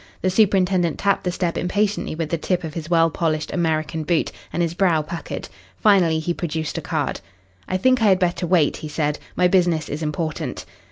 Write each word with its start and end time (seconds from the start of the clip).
The 0.23 0.31
superintendent 0.31 0.97
tapped 0.97 1.25
the 1.25 1.31
step 1.31 1.59
impatiently 1.59 2.15
with 2.15 2.29
the 2.29 2.37
tip 2.39 2.63
of 2.63 2.73
his 2.73 2.89
well 2.89 3.11
polished 3.11 3.53
American 3.53 4.01
boot, 4.03 4.31
and 4.51 4.63
his 4.63 4.73
brow 4.73 5.03
puckered. 5.03 5.47
Finally 5.77 6.17
he 6.17 6.33
produced 6.33 6.79
a 6.79 6.81
card. 6.81 7.21
"I 7.67 7.77
think 7.77 8.01
I 8.01 8.05
had 8.05 8.17
better 8.17 8.47
wait," 8.47 8.77
he 8.77 8.87
said. 8.89 9.19
"My 9.35 9.47
business 9.47 9.89
is 9.89 10.01
important." 10.01 10.65